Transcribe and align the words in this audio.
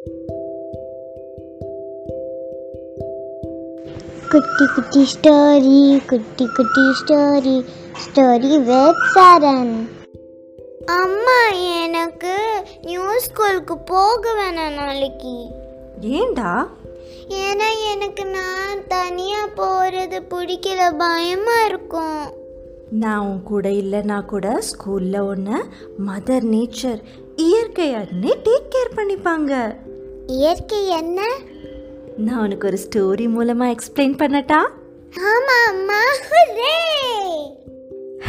குட்டி 0.00 0.24
குட்டி 4.74 5.06
ஸ்டோரி 5.12 6.06
குட்டி 6.06 6.48
குட்டி 6.54 6.84
ஸ்டோரி 7.00 7.64
ஸ்டோரி 8.02 8.62
வித் 8.64 9.02
சரண். 9.14 9.88
அம்மா 10.86 11.50
எனக்கு 11.82 12.62
நியூ 12.82 13.00
ஸ்கூலுக்கு 13.16 13.78
போக 13.78 14.30
வேணாம் 14.30 14.74
நாளைக்கு. 14.74 15.46
ஏண்டா 16.00 16.68
ஏன்னா 17.28 17.68
எனக்கு 17.92 18.24
நான் 18.24 18.86
தனியாக 18.88 19.46
போகிறது 19.46 20.20
பிடிக்கல 20.20 20.98
பயமாக 20.98 21.64
இருக்கும். 21.68 22.38
நான் 22.90 23.18
உன் 23.18 23.42
கூட 23.42 23.68
இல்லைனா 23.68 24.24
கூட 24.24 24.60
ஸ்கூலில் 24.60 25.26
ஒன்று 25.26 25.64
மதர் 26.06 26.46
நேச்சர் 26.46 27.02
இயற்கை 27.40 27.94
அண்ணே 27.94 28.32
டேக் 28.44 28.70
கேர் 28.70 28.96
பண்ணிப்பாங்க. 28.96 29.76
இயற்கை 30.26 30.88
என்ன 30.88 31.28
நான் 32.16 32.42
உனக்கு 32.44 32.66
ஒரு 32.66 32.78
ஸ்டோரி 32.78 33.28
மூலமாக 33.28 33.70
எக்ஸ்பிளைன் 33.70 34.18
பண்ணட்டா? 34.22 34.60
ஆமாம் 35.24 35.68
அம்மா. 35.68 36.00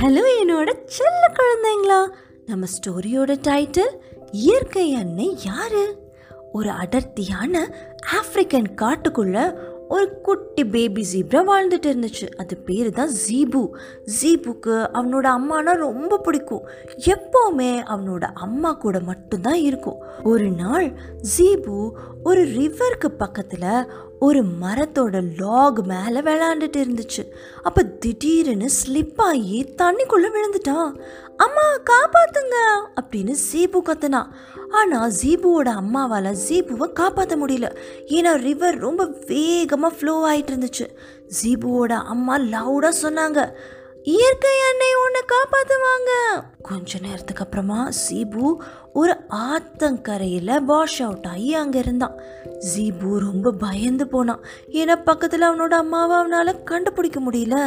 ஹலோ 0.01 0.23
என்னோட 0.41 0.69
செல்ல 0.85 1.31
குழந்தைங்களா. 1.33 2.11
நம்ம 2.45 2.65
ஸ்டோரியோட 2.65 3.35
டைட்டில் 3.47 3.93
இயற்கை 4.31 4.93
அன்னை 4.93 5.37
யாரு? 5.45 5.95
ஒரு 6.51 6.69
அடர்த்தியான 6.69 7.73
ஆப்பிரிக்கன் 8.13 8.73
காட்டுக்குள்ள 8.75 9.57
ஒரு 9.91 10.05
குட்டி 10.21 10.63
பேபி 10.65 11.01
ஜீப்ரா 11.13 11.41
வாழ்ந்துட்டு 11.41 11.89
இருந்துச்சு. 11.89 12.27
அது 12.37 12.57
பேர் 12.57 12.89
தான் 12.91 13.11
ஜீபு. 13.27 13.61
ஜீபுக்கு 14.21 14.75
அவனோட 14.93 15.27
அம்மானா 15.37 15.73
ரொம்ப 15.77 16.17
பிடிக்கும். 16.17 16.67
எப்போவுமே 17.05 17.71
அவனோட 17.91 18.23
அம்மா 18.33 18.71
கூட 18.73 18.99
மட்டும்தான் 18.99 19.61
இருக்கும். 19.69 19.99
ஒரு 20.23 20.49
நாள் 20.51 20.87
ஜீபு 21.37 21.91
ஒரு 22.23 22.41
ரிவருக்கு 22.45 23.07
பக்கத்தில் 23.17 23.91
ஒரு 24.19 24.43
மரத்தோட 24.61 25.15
லாக் 25.37 25.79
மேலே 25.79 26.19
விளாண்டுட்டு 26.19 26.79
இருந்துச்சு. 26.81 27.23
அப்போ 27.63 27.83
திடீர்னு 27.83 28.69
ஸ்லிப் 28.79 29.21
ஆகி 29.21 29.73
தண்ணிக்குள்ளே 29.81 30.29
விழுந்துட்டான். 30.35 30.91
அம்மா 31.37 31.67
காப்பாத்துங்க! 31.91 32.57
அப்படின்னு 33.01 33.31
சீபு 33.31 33.81
கத்துனா 33.81 34.21
ஆனால் 34.71 35.11
ஜீபுவோட 35.21 35.69
அம்மாவால் 35.81 36.37
ஜீபுவை 36.47 36.87
காப்பாற்ற 36.93 37.35
முடியல. 37.35 37.69
ஏன்னா 38.07 38.31
ரிவர் 38.47 38.77
ரொம்ப 38.77 39.03
வேகமாக 39.27 39.95
ஃப்ளோ 39.95 40.15
ஆகிட்டு 40.29 40.51
இருந்துச்சு. 40.53 40.87
ஜீபுவோட 41.41 41.93
அம்மா 42.13 42.37
லவுடாக 42.37 43.01
சொன்னாங்க 43.03 43.53
இயற்கை 44.03 44.53
அன்னை 44.67 44.87
உன்னை 45.03 45.21
காப்பாற்றுவாங்க 45.31 46.11
கொஞ்ச 46.61 46.99
நேரத்துக்கு 47.01 47.43
அப்புறமா 47.43 47.89
ஜீபு 47.89 48.45
ஒரு 48.93 49.13
ஆத்தங்கரையில் 49.29 50.63
வாஷ் 50.63 51.01
அவுட் 51.01 51.25
ஆகி 51.25 51.53
அங்கே 51.53 51.79
இருந்தான். 51.79 52.15
ஜீபு 52.71 53.19
ரொம்ப 53.19 53.51
பயந்து 53.51 54.07
போனான் 54.07 54.41
ஏன்னா 54.71 54.95
பக்கத்தில் 55.03 55.41
அவனோட 55.41 55.75
அம்மாவை 55.83 56.15
அவனால் 56.15 56.63
கண்டுபிடிக்க 56.63 57.19
முடியல. 57.19 57.57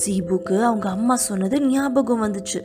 ஜீபுக்கு 0.00 0.56
அவங்க 0.62 0.88
அம்மா 0.88 1.16
சொன்னது 1.16 1.58
ஞாபகம் 1.60 2.24
வந்துச்சு. 2.24 2.62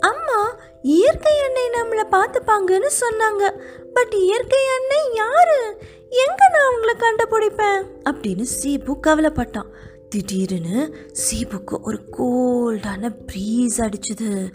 அம்மா 0.00 0.38
இயற்கை 0.82 1.32
அன்னை 1.38 1.62
நம்மளை 1.68 2.06
பார்த்துப்பாங்கன்னு 2.06 2.90
சொன்னாங்க. 3.00 3.58
பட் 3.94 4.12
இயற்கை 4.12 4.58
அன்னை 4.78 5.14
யாரு? 5.14 5.78
எங்க 6.08 6.50
நான் 6.52 6.72
அவங்கள 6.72 7.00
கண்டுபிடிப்பேன்? 7.00 8.10
அப்படின்னு 8.10 8.42
சீபு 8.42 9.00
கவலைப்பட்டான். 9.06 9.66
திடீர்னு 10.08 10.96
சீபுக்கு 11.12 11.80
ஒரு 11.80 12.00
கோல்டான 12.18 13.14
ப்ரீஸ் 13.26 13.76
அடிச்சுது. 13.76 14.52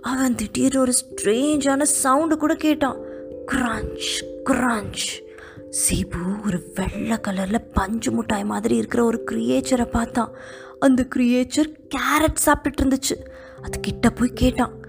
அவன் 0.00 0.34
திடீர்னு 0.34 0.80
ஒரு 0.80 0.92
ஸ்ட்ரேஞ்சான 1.04 1.82
சவுண்டு 1.82 2.36
கூட 2.36 2.54
கேட்டான். 2.54 2.98
கிரான்ச் 3.46 4.24
கிரான்ச் 4.44 5.26
சீபு 5.70 6.18
ஒரு 6.46 6.72
வெள்ளை 6.74 7.16
கலரில் 7.16 7.72
பஞ்சு 7.72 8.10
மிட்டாய் 8.10 8.44
மாதிரி 8.44 8.76
இருக்கிற 8.76 9.04
ஒரு 9.04 9.24
கிரியேச்சரை 9.30 9.90
பார்த்தான். 9.90 10.34
அந்த 10.78 11.06
கிரியேச்சர் 11.16 11.74
கேரட் 11.94 12.36
சாப்பிட்டுட்டு 12.46 12.80
இருந்துச்சு. 12.80 13.16
அது 13.62 13.80
கிட்ட 13.80 14.10
போய் 14.10 14.30
கேட்டான். 14.34 14.86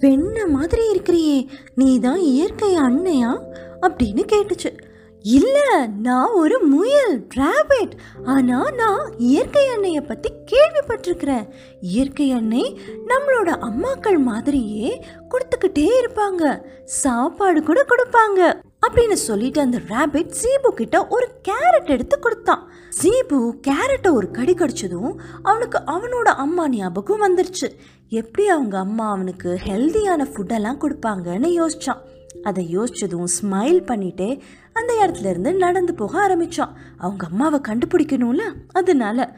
வெண்ண 0.00 0.48
மாதிரி 0.48 0.90
இருக்கிறியே 0.90 1.46
நீ 1.74 1.98
தான் 1.98 2.18
இயற்கை 2.18 2.76
அன்னையா? 2.76 3.38
அப்படின்னு 3.80 4.24
கேட்டுச்சு. 4.32 4.78
இல்லை 5.22 5.86
நான் 6.02 6.32
ஒரு 6.32 6.62
முயல் 6.62 7.26
ராபிட் 7.36 7.92
ஆனால் 8.24 8.74
நான் 8.74 9.12
இயற்கை 9.18 9.68
அன்னையை 9.68 10.00
பற்றி 10.00 10.30
கேள்விப்பட்டிருக்கிறேன். 10.52 11.48
இயற்கை 11.80 12.30
அன்னை 12.30 12.80
நம்மளோட 13.06 13.48
அம்மாக்கள் 13.58 14.18
மாதிரியே 14.18 15.04
கொடுத்துக்கிட்டே 15.30 15.88
இருப்பாங்க. 16.00 16.62
சாப்பாடு 16.84 17.62
கூட 17.62 17.84
கொடுப்பாங்க. 17.84 18.65
அப்படின்னு 18.82 19.12
சொல்லிட்டு 19.12 19.60
அந்த 19.60 19.78
ராபிட் 19.88 20.30
சீபு 20.30 20.74
கிட்ட 20.74 21.06
ஒரு 21.06 21.28
கேரட் 21.48 21.88
எடுத்து 21.88 22.18
கொடுத்தான். 22.18 22.68
சீபு 22.88 23.60
கேரட்டை 23.68 24.12
ஒரு 24.12 24.30
கடி 24.30 24.54
கடிச்சதும் 24.54 25.14
அவனுக்கு 25.42 25.78
அவனோட 25.78 26.28
அம்மா 26.44 26.68
ஞாபகம் 26.68 27.22
வந்துருச்சு. 27.22 27.68
எப்படி 28.08 28.48
அவங்க 28.48 28.78
அம்மா 28.78 29.10
அவனுக்கு 29.10 29.60
ஹெல்தியான 29.64 30.26
ஃபுட்டெல்லாம் 30.32 30.80
கொடுப்பாங்கன்னு 30.82 31.50
யோசிச்சான். 31.60 32.02
அதை 32.42 32.78
யோசிச்சதும் 32.78 33.28
ஸ்மைல் 33.36 33.80
பண்ணிட்டே 33.90 34.40
அந்த 34.72 34.92
இடத்துல 35.02 35.30
இருந்து 35.30 35.54
நடந்து 35.54 35.94
போக 35.94 36.28
ஆரம்பிச்சான். 36.28 36.72
அவங்க 36.98 37.26
அம்மாவை 37.26 37.60
கண்டுபிடிக்கணும்ல 37.68 38.42
அதனால 38.72 39.36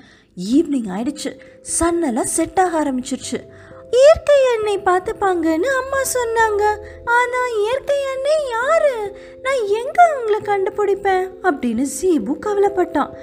ஈவினிங் 0.55 0.91
ஆயிடுச்சு. 0.97 1.31
சன்னெல்லாம் 1.81 2.32
செட் 2.37 2.60
ஆக 2.60 2.72
ஆரம்பிச்சிருச்சு. 2.84 3.38
இயற்கை 3.91 4.37
எண்ணெய் 4.54 4.82
பார்த்துப்பாங்கன்னு 4.84 5.66
அம்மா 5.66 6.00
சொன்னாங்க. 6.15 6.76
ஆனால் 7.04 7.56
இயற்கை 7.59 7.97
எண்ணெய் 8.15 8.49
யாரு? 8.50 9.16
நான் 9.43 9.66
எங்க 9.66 10.03
அவங்கள 10.09 10.44
கண்டுபிடிப்பேன்? 10.44 11.31
அப்படின்னு 11.43 11.82
சீபு 11.82 12.38
கவலைப்பட்டான். 12.47 13.15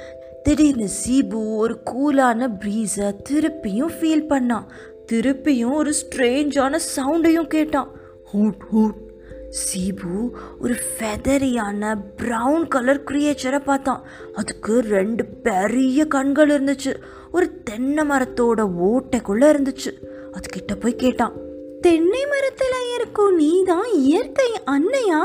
திடீர்னு 0.43 0.87
சீபு 0.87 1.55
ஒரு 1.55 1.77
கூலான 1.85 2.47
ப்ரீஸை 2.59 3.15
திருப்பியும் 3.29 3.95
ஃபீல் 3.99 4.25
பண்ணான். 4.29 4.65
திருப்பியும் 5.11 5.73
ஒரு 5.73 5.93
ஸ்ட்ரேஞ்சான 5.93 6.79
சவுண்டையும் 6.95 7.47
கேட்டான். 7.47 7.91
Hood 8.33 8.59
hood. 8.75 9.03
சீபு 9.49 10.37
ஒரு 10.59 10.75
ஃபெதரியான 10.75 11.95
ப்ரௌன் 12.17 12.67
கலர் 12.67 13.03
கிரியேச்சரை 13.03 13.59
பார்த்தான். 13.59 14.03
அதுக்கு 14.33 14.79
ரெண்டு 14.79 15.25
பெரிய 15.25 16.05
கண்கள் 16.05 16.47
இருந்துச்சு. 16.47 16.95
ஒரு 17.31 17.63
தென்னை 17.63 18.09
மரத்தோட 18.09 18.71
ஓட்டைக்குள்ளே 18.83 19.51
இருந்துச்சு. 19.51 20.13
அது 20.35 20.47
கிட்ட 20.49 20.75
போய் 20.75 20.95
கேட்டான் 20.95 21.35
தென்னை 21.81 22.21
மரத்தில் 22.25 22.77
இருக்கும் 22.95 23.35
நீ 23.35 23.63
தான் 23.63 23.89
இயற்கை 23.93 24.49
அன்னையா? 24.65 25.21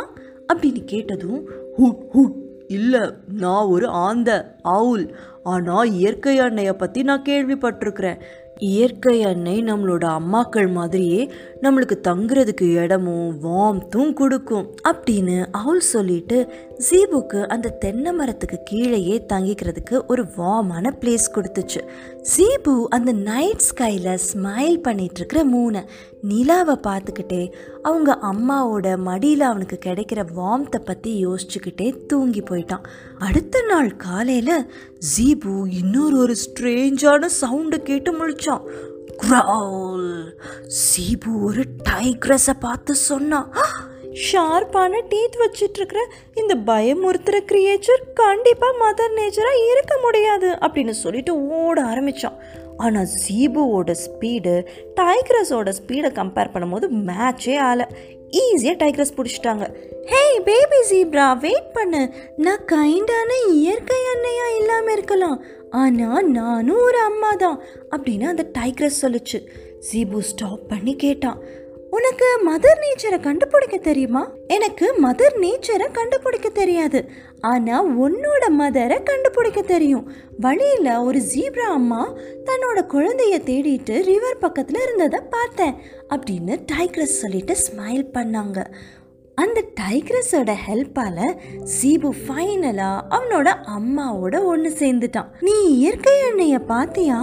அப்படின்னு 0.53 0.83
கேட்டதும் 0.85 1.41
ஹுட் 1.79 2.05
ஹுட் 2.13 2.37
இல்லை 2.69 3.01
நான் 3.37 3.67
ஒரு 3.67 3.87
ஆந்த 3.87 4.31
ஆவுல். 4.63 5.05
ஆனால் 5.43 5.93
இயற்கை 5.93 6.39
அன்னையை 6.39 6.73
பற்றி 6.73 7.03
நான் 7.03 7.29
கேள்விப்பட்டிருக்கிறேன். 7.29 8.21
இயற்கை 8.59 9.23
அன்னை 9.23 9.55
நம்மளோட 9.63 10.05
அம்மாக்கள் 10.19 10.71
மாதிரியே 10.73 11.21
நம்மளுக்கு 11.63 11.97
தங்குறதுக்கு 12.09 12.67
இடமும் 12.75 13.31
வாம்த்தும் 13.45 14.13
கொடுக்கும் 14.13 14.67
அப்படின்னு 14.89 15.37
அவள் 15.51 15.81
சொல்லிட்டு 15.81 16.39
ஜீபுக்கு 16.89 17.47
அந்த 17.47 17.69
தென்னை 17.71 18.13
மரத்துக்கு 18.13 18.59
கீழேயே 18.65 19.27
தங்கிக்கிறதுக்கு 19.33 20.07
ஒரு 20.07 20.23
வார்மான 20.37 20.93
பிளேஸ் 21.01 21.27
கொடுத்துச்சு. 21.35 21.81
ஜீபு 22.37 22.85
அந்த 22.89 23.13
நைட் 23.13 23.65
ஸ்கைல 23.71 24.19
ஸ்மைல் 24.33 24.79
பண்ணிட்டு 24.81 25.15
இருக்கிற 25.15 25.45
மூனை 25.45 25.83
நிலாவை 26.23 26.77
பார்த்துக்கிட்டே 26.87 27.53
அவங்க 27.83 28.19
அம்மாவோட 28.23 28.97
மடியில் 28.99 29.41
அவனுக்கு 29.41 29.79
கிடைக்கிற 29.85 30.25
வார்ம்த்தை 30.37 30.81
பற்றி 30.85 31.27
யோசிச்சுக்கிட்டே 31.27 32.07
தூங்கி 32.07 32.41
போயிட்டான். 32.41 32.87
அடுத்த 33.19 33.63
நாள் 33.63 33.97
காலையில் 33.97 34.67
ஜீபு 35.17 35.55
இன்னொரு 35.71 36.19
ஒரு 36.19 36.37
ஸ்ட்ரேஞ்சான 36.47 37.29
சவுண்டை 37.41 37.83
கேட்டு 37.83 38.13
முழிச்சான். 38.13 38.65
க்ரௌல்! 39.23 40.33
சீபு 40.67 41.43
ஒரு 41.43 41.65
டைக்ரஸை 41.89 42.55
பார்த்து 42.61 42.95
சொன்னான். 42.95 43.51
ஷார்ப்பான 44.13 45.03
டீத் 45.11 45.37
வச்சிட்ருக்கிற 45.43 46.01
இந்த 46.35 46.55
பயமுறுத்துகிற 46.67 47.39
கிரியேச்சர் 47.53 48.03
கண்டிப்பாக 48.15 48.79
மதர் 48.83 49.15
நேச்சராக 49.19 49.61
இருக்க 49.71 49.99
முடியாது 50.03 50.49
அப்படின்னு 50.49 50.91
சொல்லிட்டு 50.91 51.47
ஓட 51.47 51.85
ஆரம்பித்தான் 51.85 52.39
ஆனால் 52.77 53.07
ஜீபுவோட 53.25 53.95
ஸ்பீடு 54.05 54.55
டைக்ரஸோட 55.01 55.73
ஸ்பீடை 55.79 56.11
கம்பேர் 56.21 56.53
பண்ணும்போது 56.55 56.89
மேட்சே 57.09 57.57
ஆலை 57.59 57.87
ஈஸியாக 58.41 58.77
டைக்ரஸ் 58.83 59.17
பிடிச்சிட்டாங்க. 59.17 59.65
ஹேய் 60.13 60.41
பேபி 60.45 60.79
ஜீப்ரா 60.91 61.39
வெயிட் 61.39 61.73
பண்ணு. 61.73 62.03
நான் 62.37 62.67
கைண்டான 62.73 63.31
இயற்கை 63.53 64.01
அன்னையாக 64.13 64.59
இல்லாமல் 64.59 64.93
இருக்கலாம். 64.93 65.43
ஆனால் 65.71 66.29
நானும் 66.31 66.83
ஒரு 66.83 66.99
அம்மா 66.99 67.33
தான் 67.33 67.63
அப்படின்னு 67.97 68.23
அந்த 68.23 68.47
டைக்ரஸ் 68.59 69.03
சொல்லுச்சு. 69.03 69.41
ஜீபு 69.93 70.19
ஸ்டாப் 70.19 70.69
பண்ணி 70.69 70.97
கேட்டான். 70.97 71.41
உனக்கு 71.91 72.27
மதர் 72.49 72.79
நேச்சரை 72.83 73.21
கண்டுபிடிக்க 73.21 73.77
தெரியுமா? 73.77 74.31
எனக்கு 74.47 74.95
மதர் 75.03 75.37
நேச்சரை 75.41 75.91
கண்டுபிடிக்க 75.93 76.49
தெரியாது. 76.49 77.11
ஆனா 77.41 77.85
உன்னோட 77.85 78.45
மதரை 78.59 79.03
கண்டுபிடிக்க 79.03 79.63
தெரியும். 79.63 80.13
வழியில 80.39 81.03
ஒரு 81.03 81.23
ஜீப்ரா 81.35 81.69
அம்மா 81.79 82.13
தன்னோட 82.45 82.79
குழந்தைய 82.79 83.39
தேடிட்டு 83.39 84.03
ரிவர் 84.03 84.39
பக்கத்துல 84.41 84.83
இருந்ததை 84.83 85.21
பார்த்தேன் 85.31 85.75
அப்படின்னு 86.09 86.65
டைக்ரஸ் 86.73 87.19
சொல்லிட்டு 87.23 87.55
ஸ்மைல் 87.55 88.07
பண்ணாங்க. 88.15 88.65
அந்த 89.35 89.65
டைக்ரஸோட 89.81 90.55
ஹெல்ப்பால 90.69 91.37
சீபு 91.65 92.15
ஃபைனலா 92.15 93.01
அவனோட 93.11 93.55
அம்மாவோட 93.77 94.45
ஒன்று 94.45 94.71
சேர்ந்துட்டான். 94.79 95.29
நீ 95.41 95.53
இயற்கை 95.53 96.15
அன்னைய 96.23 96.59
பார்த்தியா? 96.69 97.19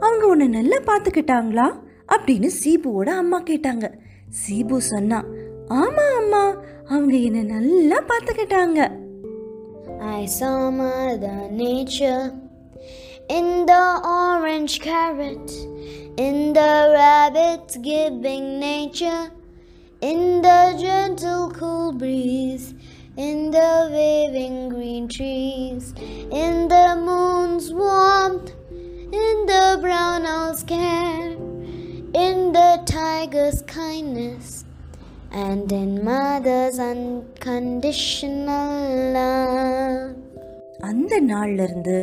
அவங்க 0.00 0.26
உன்னை 0.26 0.46
நல்லா 0.46 0.76
பார்த்துக்கிட்டாங்களா? 0.76 1.72
அப்படின்னு 2.12 2.50
சீபுவோட 2.64 3.08
அம்மா 3.08 3.42
கேட்டாங்க. 3.42 3.90
சீபு 4.42 4.76
சொன்னான் 4.92 5.28
ஆமா 5.80 6.06
அம்மா 6.20 6.44
அவங்க 6.94 7.14
என்ன 7.28 7.42
நல்லா 7.54 8.00
பார்த்துக்கிட்டாங்க 8.10 8.80
I 10.18 10.26
saw 10.36 10.70
Mother 10.70 11.38
Nature 11.62 12.22
in 13.38 13.66
the 13.70 13.82
orange 14.18 14.74
carrot, 14.84 15.48
in 16.26 16.36
the 16.58 16.70
rabbit's 16.96 17.76
giving 17.88 18.46
nature, 18.60 19.24
in 20.10 20.20
the 20.46 20.60
gentle 20.84 21.50
cool 21.58 21.92
breeze, 22.02 22.66
in 23.26 23.50
the 23.56 23.70
waving 23.96 24.58
green 24.74 25.08
trees, 25.08 25.86
in 26.42 26.54
the 26.74 26.86
moon. 27.06 27.27
Tiger's 32.92 33.60
kindness, 33.78 34.46
and 35.44 35.72
in 35.72 35.90
mother's 36.04 36.78
unconditional 36.90 38.72
love. 39.16 40.14
அந்த 40.88 41.14
நாள்ல 41.20 41.62
இருந்து 41.62 41.94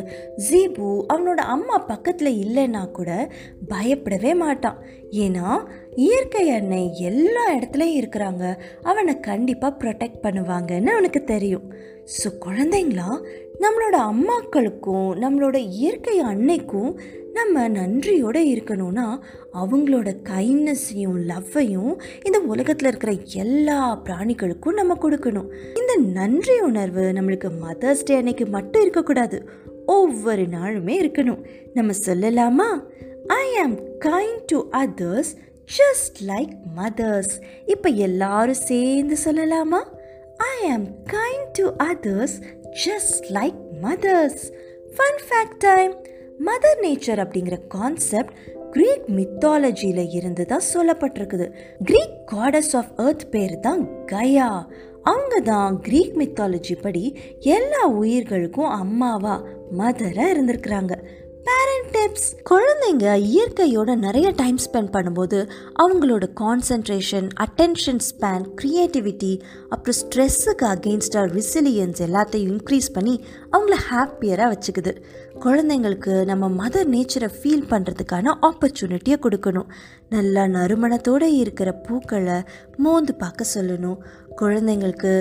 ஜீபு 0.48 0.86
அவனோட 1.12 1.40
அம்மா 1.54 1.76
பக்கத்துல 1.88 2.30
இல்லைன்னா 2.42 2.82
கூட 2.90 3.10
பயப்படவே 3.68 4.32
மாட்டான் 4.34 4.78
ஏன்னா 5.10 5.64
இயற்கை 5.94 6.50
அன்னை 6.50 6.98
எல்லா 6.98 7.54
இடத்துலையும் 7.54 7.98
இருக்கிறாங்க. 8.00 8.58
அவனை 8.82 9.20
கண்டிப்பாக 9.20 9.76
ப்ரொடெக்ட் 9.84 10.22
பண்ணுவாங்கன்னு 10.22 10.86
அவனுக்கு 10.86 11.24
தெரியும். 11.24 11.74
ஸோ 12.16 12.30
குழந்தைங்களா 12.46 13.22
நம்மளோட 13.60 13.96
அம்மாக்களுக்கும் 13.96 15.10
நம்மளோட 15.14 15.54
இயற்கை 15.54 16.20
அன்னைக்கும் 16.20 16.98
நம்ம 17.32 17.68
நன்றியோட 17.68 18.36
இருக்கணும்னா 18.36 19.18
அவங்களோட 19.52 20.16
கைண்ட்னஸையும் 20.22 21.18
லவ்வையும் 21.28 22.00
இந்த 22.24 22.38
உலகத்தில் 22.38 22.88
இருக்கிற 22.88 23.12
எல்லா 23.34 24.02
பிராணிகளுக்கும் 24.04 24.72
நம்ம 24.72 24.94
கொடுக்கணும். 24.94 25.48
இந்த 25.74 25.96
நன்றி 26.12 26.60
உணர்வு 26.60 27.00
நம்மளுக்கு 27.00 27.50
மதர்ஸ் 27.60 28.04
டே 28.04 28.14
அன்னைக்கு 28.14 28.46
மட்டும் 28.46 28.82
இருக்கக்கூடாது. 28.82 29.48
ஒவ்வொரு 29.86 30.42
நாளுமே 30.42 30.94
இருக்கணும். 31.02 31.44
நம்ம 31.74 31.92
சொல்லலாமா? 32.06 32.84
I 33.26 33.56
am 33.56 33.76
kind 33.98 34.42
to 34.46 34.68
others 34.72 35.30
just 35.78 36.18
like 36.26 36.50
mothers 36.76 37.42
இப்போ 37.66 37.88
எல்லாரும் 37.88 38.54
சேர்ந்து 38.54 39.16
சொல்லலாமா? 39.24 39.80
I 40.36 40.70
am 40.70 40.84
kind 40.84 41.50
to 41.52 41.66
others 41.84 42.36
just 42.86 43.26
like 43.30 43.54
mothers 43.82 44.52
fun 44.96 45.20
fact 45.28 45.58
time 45.58 45.94
mother 46.44 46.80
nature 46.82 47.18
அப்படிங்கிற 47.18 47.66
கான்செப்ட் 47.68 48.32
கிரீக் 48.70 49.06
மித்தாலஜியில் 49.08 50.12
இருந்து 50.12 50.46
தான் 50.46 50.66
சொல்லப்பட்டிருக்குது. 50.74 51.52
கிரீக் 51.84 52.18
காடஸ் 52.32 52.76
ஆஃப் 52.76 52.92
எர்த் 52.96 53.30
பேர் 53.30 53.60
தான் 53.60 54.04
கயா 54.04 54.66
அவங்க 55.02 55.40
தான் 55.40 55.80
கிரீக் 55.80 56.14
மித்தாலஜி 56.16 56.80
படி 56.80 57.18
எல்லா 57.40 57.88
உயிர்களுக்கும் 57.88 58.68
அம்மாவா 58.68 59.42
மதராக 59.78 60.32
இருந்திருக்கிறாங்க. 60.34 60.94
பேரண்ட் 61.46 61.90
டிப்ஸ் 61.94 62.28
குழந்தைங்க 62.50 63.06
இயற்கையோட 63.32 63.90
நிறைய 63.94 64.30
டைம் 64.36 64.58
ஸ்பெண்ட் 64.64 64.90
பண்ணும்போது 64.92 65.38
அவங்களோட 65.82 66.24
கான்சென்ட்ரேஷன் 66.40 67.28
அட்டென்ஷன் 67.44 68.00
ஸ்பேன் 68.08 68.46
க்ரியேட்டிவிட்டி 68.60 69.30
அப்புறம் 69.68 69.98
ஸ்ட்ரெஸ்ஸுக்கு 70.00 70.66
அகெயின்ஸ்டாக 70.74 71.32
ரிசிலியன்ஸ் 71.38 72.00
எல்லாத்தையும் 72.06 72.50
இன்க்ரீஸ் 72.54 72.88
பண்ணி 72.92 73.14
அவங்கள 73.52 73.78
ஹாப்பியராக 73.90 74.52
வச்சுக்குது. 74.54 74.94
குழந்தைங்களுக்கு 75.44 76.24
நம்ம 76.24 76.48
மதர் 76.60 76.90
நேச்சரை 76.94 77.30
ஃபீல் 77.38 77.66
பண்ணுறதுக்கான 77.70 78.34
ஆப்பர்ச்சுனிட்டியை 78.42 79.18
கொடுக்கணும். 79.26 79.70
நல்லா 80.08 80.44
நறுமணத்தோடு 80.46 81.28
இருக்கிற 81.36 81.72
பூக்களை 81.72 82.38
மோந்து 82.76 83.14
பார்க்க 83.14 83.52
சொல்லணும். 83.54 83.98
குழந்தைங்களுக்கு 84.42 85.12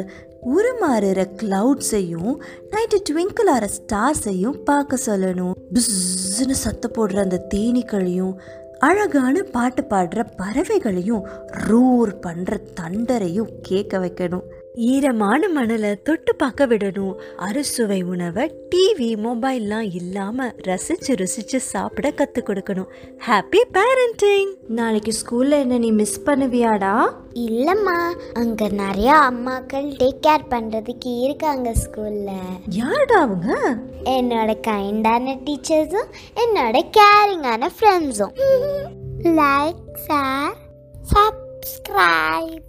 உருமாறுற 0.53 1.21
கிளவுட்ஸையும் 1.41 2.33
நைட்டு 2.71 2.97
ட்விங்கிள் 3.09 3.49
ஆகிற 3.53 3.67
ஸ்டார்ஸையும் 3.77 4.57
பார்க்க 4.63 4.97
சொல்லணும். 5.05 5.55
பிஸ்ன்னு 5.73 6.55
சத்த 6.65 6.85
போடுற 6.93 7.17
அந்த 7.17 7.47
தேனீக்களையும் 7.55 8.35
அழகான 8.79 9.43
பாட்டு 9.43 9.81
பாடுற 9.89 10.23
பறவைகளையும் 10.37 11.23
ரூர் 11.67 12.19
பண்ணுற 12.19 12.57
தண்டரையும் 12.81 13.51
கேட்க 13.61 13.99
வைக்கணும். 13.99 14.45
ஈரமான 14.75 15.49
மணலை 15.49 16.01
தொட்டு 16.03 16.35
பார்க்க 16.35 16.67
விடணும். 16.67 17.13
அறுசுவை 17.35 18.01
உணவை 18.01 18.51
டிவி 18.75 19.09
மொபைல்லாம் 19.15 19.95
இல்லாம 19.95 20.47
ரசிச்சு 20.47 21.07
ருசிச்சு 21.07 21.55
சாப்பிட 21.55 22.13
கத்து 22.17 22.39
கொடுக்கணும். 22.39 22.89
ஹாப்பி 23.27 23.61
பேரண்டிங் 23.73 24.51
நாளைக்கு 24.67 25.13
ஸ்கூல்ல 25.21 25.49
என்ன 25.49 25.77
நீ 25.77 25.91
மிஸ் 25.91 26.21
பண்ணுவியாடா? 26.25 27.09
இல்லைம்மா 27.33 28.13
அங்கே 28.33 28.67
நிறைய 28.67 29.13
அம்மாக்கள் 29.13 29.87
டேக் 29.99 30.21
கேர் 30.27 30.45
பண்ணுறதுக்கு 30.49 31.19
இருக்காங்க 31.19 31.73
ஸ்கூலில். 31.73 32.43
யாருடா 32.67 33.19
அவங்க? 33.19 33.75
என்னோட 34.03 34.55
கைண்டான 34.67 35.37
டீச்சர்ஸும் 35.45 36.11
என்னோட 36.35 36.81
கேரிங்கான 36.97 37.69
ஃப்ரெண்ட்ஸும் 37.79 38.35
லைக் 39.21 39.81
சார் 39.93 40.55
சப்ஸ்கிரைப் 41.13 42.63